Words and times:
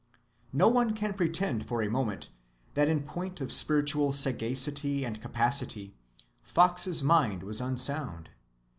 No 0.51 0.67
one 0.67 0.95
can 0.95 1.13
pretend 1.13 1.67
for 1.67 1.83
a 1.83 1.91
moment 1.91 2.29
that 2.73 2.89
in 2.89 3.03
point 3.03 3.39
of 3.39 3.51
spiritual 3.53 4.13
sagacity 4.13 5.05
and 5.05 5.21
capacity, 5.21 5.93
Fox's 6.41 7.03
mind 7.03 7.43
was 7.43 7.61
unsound. 7.61 8.29